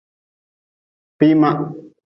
[1.17, 1.49] Kpima.